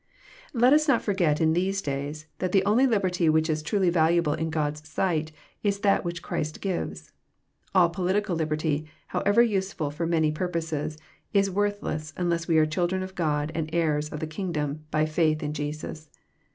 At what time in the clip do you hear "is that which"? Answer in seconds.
5.61-6.23